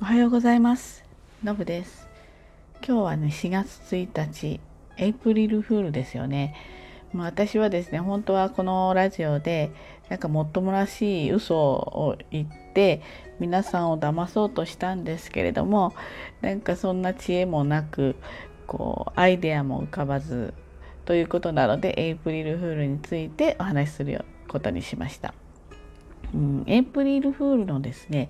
[0.00, 1.04] おはようございます。
[1.44, 2.08] のぶです。
[2.86, 4.60] 今日はね4月1日
[4.98, 6.54] エイプリルフールですよね。
[7.12, 9.70] まあ、私はですね本当はこのラジオで
[10.08, 13.02] なんかもっともらしい嘘を言って
[13.38, 15.94] 皆さんを騙そうとしたんですけれども
[16.40, 18.16] なんかそんな知恵もなく
[18.66, 20.54] こうアイデアも浮かばず
[21.04, 25.34] ということなのでエイプリルフールについてお話しすることにしました。
[26.34, 28.28] うん、エイプリルフールのですね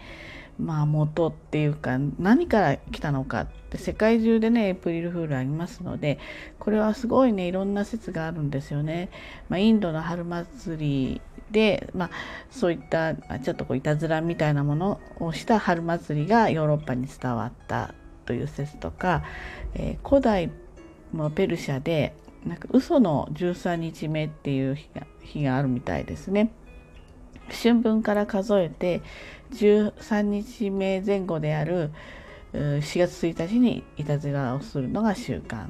[0.59, 6.19] まあ元っていうか何から来たのかって世界中でねエイプリルフールありますので
[6.59, 9.11] これはすごいねいろんな説があるんですよね。
[9.49, 12.11] まあ、インドの春祭りで、まあ、
[12.51, 17.95] そういったちょっとこういたずらみたいなものをした春祭りがヨーロッパに伝わった
[18.27, 19.23] という説とか、
[19.75, 20.51] えー、古代
[21.13, 26.53] のペルシャでなんか嘘の13日目っていう日が日があるみたいですね。
[27.51, 29.03] 春分から数えて
[29.53, 31.91] 13日目前後である
[32.53, 35.67] 4月1日にいたずらをするのが習慣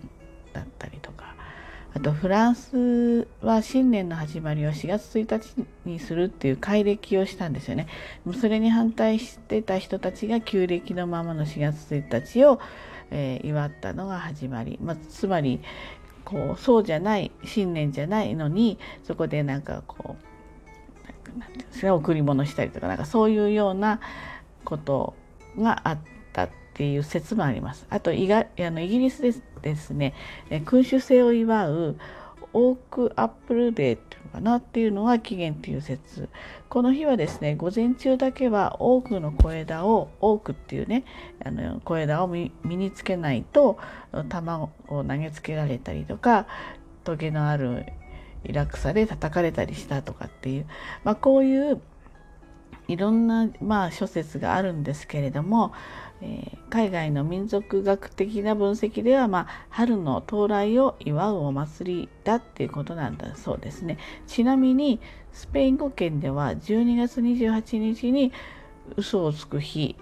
[0.53, 1.35] だったりとか
[1.95, 7.87] あとフランスは新年の始まりを4月1日にするっていう改暦をしたんですよね。
[8.41, 12.61] それに反対してた人たちが旧暦のままの4月1日を、
[13.13, 15.61] えー、祝ったのが始まり、まあ、つまり
[16.25, 20.34] こうそうじゃない新年じゃないのにそこでなんかこう
[21.39, 24.01] なんていうんですか贈り物したりとかなんかそういうような
[24.65, 25.15] こと
[25.59, 25.99] があっ
[26.33, 27.87] たっていう説もあります。
[27.91, 30.15] あとイガあのイギリスでですね
[30.67, 31.97] 君主制を祝う
[32.53, 36.29] オークアップルデーっていうのかなっていうのが起源っていう説
[36.69, 41.05] この日はですね午前中だけは多くの小枝を多くっていうね
[41.45, 43.79] あの小枝を身につけないと
[44.29, 46.47] 卵を投げつけられたりとか
[47.03, 47.87] トゲのある
[48.45, 50.67] イラクサで叩かれたりしたとかっていう、
[51.03, 51.81] まあ、こういう
[52.89, 55.73] いろんな、まあ、諸説があるんですけれども、
[56.21, 63.99] えー、海外の民族学的な分析では、まあ、春の到来を祝うお祭りだっていうことなんだそうですね。
[64.27, 65.01] ちなみに
[65.33, 68.33] スペイン語圏では12月28日に
[68.97, 69.97] 嘘をつく日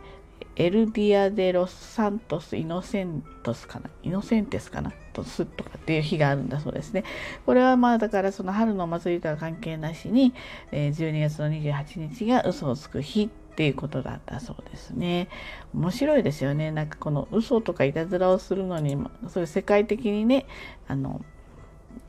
[0.57, 3.91] El Día de los Santos Inocentos かな？
[4.03, 4.93] Inocentes かな？
[5.13, 7.05] とすとかっていう日があるんだそうですね。
[7.47, 10.35] これはまあだからその春の祭りとは関係なしに、
[10.71, 15.29] え12月の28日が嘘をつく日っていうことだったそうですね。
[15.75, 16.71] 面白いですよね。
[16.71, 18.97] なんかこの嘘とかいたずらをするのに、
[19.29, 20.47] そういう世界的にね、
[20.89, 21.25] あの、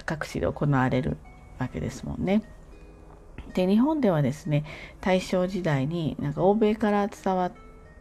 [0.05, 1.17] 各地で行われる
[1.59, 2.43] わけですもんね。
[3.53, 4.65] で日本ではですね
[4.99, 7.51] 大正時代になんか欧米から伝わっ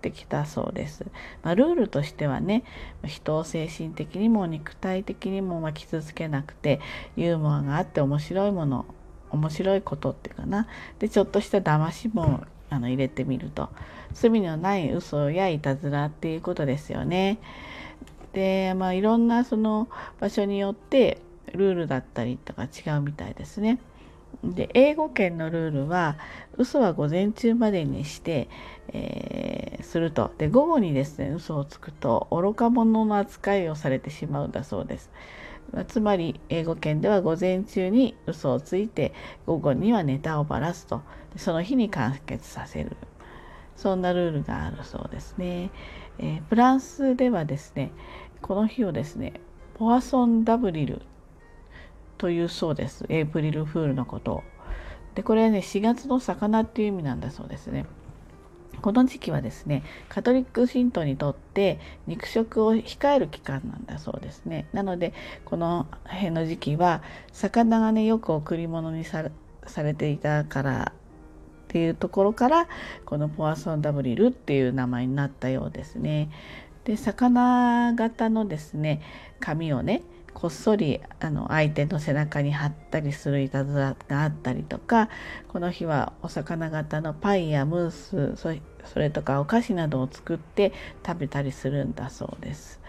[0.08, 1.06] ってきたそうです。
[1.44, 2.64] まあ、ルールとしてはね
[3.06, 6.80] 人を精神的にも肉体的にもま傷つけなくて
[7.16, 8.84] ユーモアがあって面白いもの
[9.30, 10.66] 面白いことっていうかな
[10.98, 13.70] でちょっとした騙しもあの入れてみると
[14.12, 17.38] 罪のない嘘やいたずらっていうことですよね。
[18.32, 19.88] でまあいろんなその
[20.18, 21.18] 場所によって
[21.52, 23.78] ルールだったりとか違うみたいですね。
[24.44, 26.18] で英語圏のルールは
[26.56, 28.48] 嘘は午前中までにして、
[28.88, 35.10] えー、するとで午後にですね嘘をつくと愚か者の扱いをされてしまうんだそうです。
[35.88, 39.14] つまり英語圏では午前中に嘘をついて
[39.46, 41.00] 午後にはネタをばらすと
[41.36, 42.96] その日に完結させる
[43.74, 45.70] そんなルールがあるそうですね。
[46.18, 47.90] えー、フランスではですね
[48.42, 49.34] この日をですね
[49.74, 51.02] ポアソン・ダブリル
[52.22, 53.04] というそうです。
[53.08, 54.42] エイプリルフールのことを。
[55.16, 57.84] で、これはね、4月の魚っていう意味なんだそうですね。
[58.80, 64.68] この時期はですね、カトリック信徒にとって肉食を控える期間なんだそうですね。
[64.72, 67.02] なので、この辺の時期は、
[67.32, 69.24] 魚がね、よく贈り物にさ
[69.82, 72.68] れていたからっていうところから、
[73.04, 76.30] このポアソンダブリルっていう名前になったようですね。
[76.84, 79.02] で、魚型のですね、
[79.40, 80.02] 紙をね、
[80.34, 85.08] こっそりあの相手の背中に貼ったりするいたずらがあったりとか
[85.48, 90.72] この日はお魚型のパイやムースそれとかお菓子などを作って
[91.06, 92.80] 食べたりするんだそうです。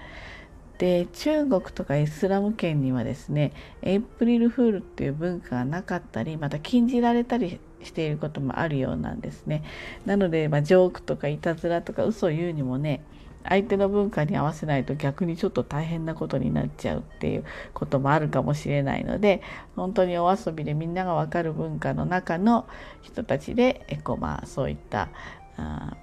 [0.80, 3.54] で中国とかイスラム圏にはですね
[3.84, 9.64] エイプリルフールっていう文化がなかったりまた禁じられたりしていることもあるようなんですね。
[10.06, 13.02] なので、まあ、ジョークとかいたずらとか嘘を言うにもね
[13.48, 19.42] 相手の文化に合わせないと逆にちょっと大変なことになっちゃうっていうこともあるかもしれないので
[19.76, 22.68] 本当にお遊びでみんなが分かる文化の中の
[23.02, 25.10] 人たちでえこまあそういった
[25.58, 25.98] あ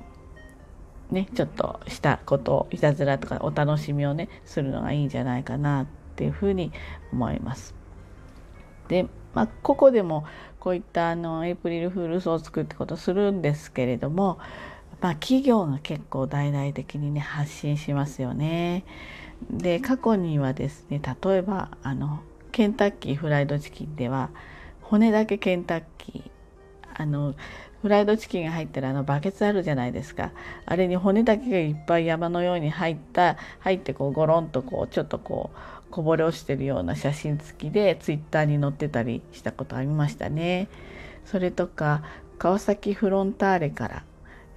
[1.10, 6.72] ねちょっとしたことをいたずらとかお楽しみをねするのがいいんじゃないかなっていうふうに
[7.12, 7.74] 思います。
[8.88, 10.24] でまあ、ここでも
[10.58, 14.38] こういったあのエイプリルフール嘘をつくってことするんですけれども
[15.00, 18.84] まあ、企業が結構大々的にね発信しますよね。
[19.50, 22.20] で過去にはですね例えばあの
[22.52, 24.30] ケンタッキーフライドチキンでは
[24.82, 26.30] 骨だけケンタッキー
[26.94, 27.34] あの
[27.80, 30.32] フライドチキンが入ったらあのバケツあるじゃないですか
[30.66, 40.68] あれに骨だけがいっぱい山のように入った入ってこうゴロンとこうちょっとこうこぼれ落ちてるような写真付きでツイッターに載ってたりしたことありましたね。
[41.24, 42.02] それとか
[42.38, 44.02] 川崎フロンターレから、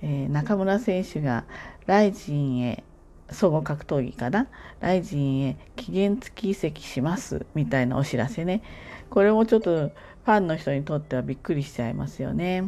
[0.03, 1.45] えー、中村選手が
[1.85, 2.83] ライジンへ
[3.31, 4.47] 総合格闘技かな？
[4.81, 8.61] ライジンへ期限付き移籍しますみたいなお知らせね。
[9.09, 12.65] これもちょっとファンの人にとってはびっくりしちゃいますよね。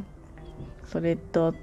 [0.86, 1.54] それと、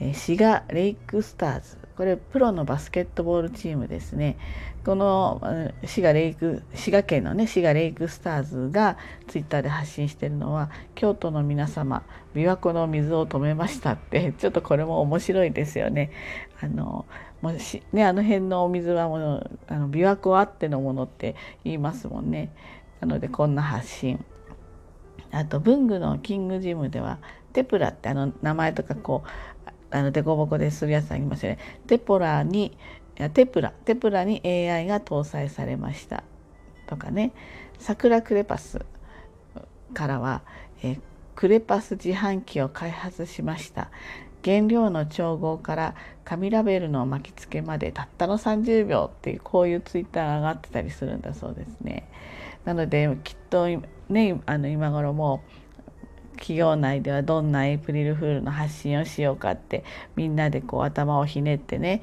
[0.00, 1.78] え滋賀レイクスターズ。
[1.96, 4.38] これプロのバスケットボールチームですね
[4.84, 5.40] この
[5.84, 8.96] 滋賀レイク滋賀県のね滋賀レイクスターズが
[9.28, 12.02] ツイッターで発信してるのは京都の皆様
[12.34, 16.10] 琵琶湖の水を止めましたって ちょっとこれも面白いですよね。
[16.60, 17.04] あの
[17.42, 21.34] もしねあの辺のお水はもうあの琵琶湖あってのものって
[21.64, 22.50] 言いますもんね。
[23.00, 24.24] なのでこんな発信。
[25.30, 27.18] あと文具のキングジムでは
[27.52, 29.28] テプラってあの名前とかこう
[29.92, 31.58] あのデコボコでするやつありますよね。
[31.86, 32.76] テポラに
[33.34, 36.24] テプラテプラに AI が搭載されました
[36.86, 37.32] とかね
[37.78, 38.84] 桜クレパス
[39.92, 40.42] からは、
[40.82, 40.98] え
[41.34, 43.90] クレパス自販機を開発しました
[44.44, 45.94] 原料の調合から
[46.24, 52.08] 紙ラベルの巻き付けまでたったの30秒っていうこういうツイッターが上がってたりするんだそうですね。
[52.64, 53.66] なのできっと
[54.08, 55.42] ねあの今頃も
[56.42, 59.84] 企業内ではどんなエイプリルフールの発信をしようかって
[60.16, 62.02] みんなでこう頭をひねってね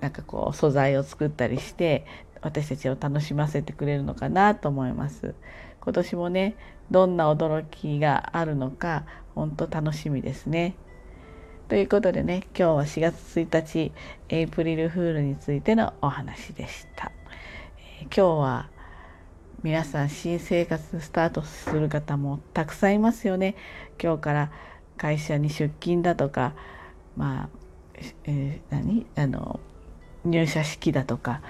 [0.00, 2.06] なんかこう素材を作ったりして
[2.40, 5.34] 私たちを楽しませてくれるのかなと思います。
[5.80, 6.56] 今年もね
[6.90, 9.04] どんな驚きがあるのか
[9.34, 10.76] 本当楽しみですね。
[11.68, 13.92] ということでね今日は4月1日
[14.28, 17.10] エイプリルフールについてのお話でした。
[18.00, 18.70] えー、今日は
[19.62, 23.56] 皆さん新生活スタートする方もたくさんいますよね。
[24.02, 24.50] 今日から
[24.96, 26.54] 会社に出勤だとか
[27.14, 27.48] まあ、
[28.24, 29.06] えー、何？
[29.16, 29.60] あの
[30.24, 31.42] 入社式だとか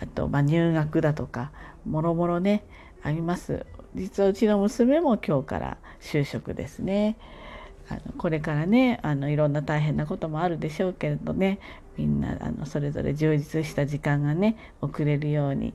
[0.00, 1.50] あと、まあ、入学だとか
[1.84, 2.62] もろもろね
[3.02, 3.66] あります
[3.96, 7.16] 実はうちの娘も今日から就職ですね。
[7.88, 11.58] あのこれからねあのいろんな大変なこともあるでしょうけれどね
[11.96, 15.74] みんなあのそれぞれ充実した時間がね送れるように、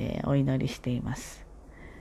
[0.00, 1.44] えー、お祈りしています。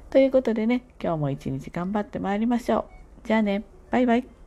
[0.09, 2.89] ということでね今日も一日頑張ってまいりましょ
[3.23, 3.27] う。
[3.27, 4.38] じゃあねバイバイ。